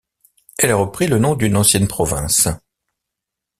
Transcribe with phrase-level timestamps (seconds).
[0.57, 2.47] Elle a repris le nom d'une ancienne province.